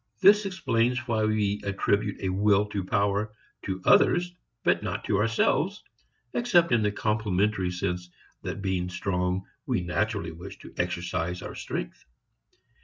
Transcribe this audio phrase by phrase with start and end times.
[0.19, 3.31] This explains why we attribute a will to power
[3.65, 5.83] to others but not to ourselves,
[6.33, 8.09] except in the complimentary sense
[8.41, 12.03] that being strong we naturally wish to exercise our strength.